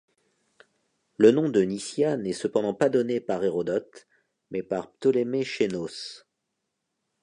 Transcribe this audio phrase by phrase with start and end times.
[1.17, 4.07] Le nom de Nyssia n'est cependant pas donné par Hérodote
[4.49, 6.25] mais par Ptolémée Chennos.